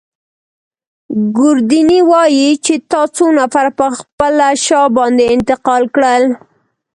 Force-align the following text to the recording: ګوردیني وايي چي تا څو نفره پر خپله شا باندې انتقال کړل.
ګوردیني 1.37 1.99
وايي 2.09 2.49
چي 2.65 2.75
تا 2.89 3.01
څو 3.15 3.25
نفره 3.37 3.71
پر 3.79 3.89
خپله 3.99 4.47
شا 4.65 4.81
باندې 4.97 5.23
انتقال 5.35 5.83
کړل. 5.95 6.23